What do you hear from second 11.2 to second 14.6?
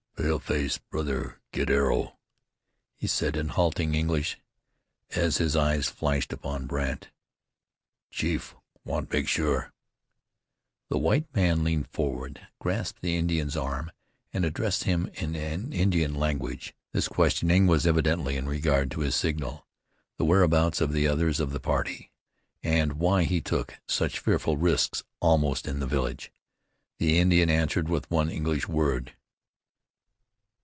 man leaned forward, grasped the Indian's arm, and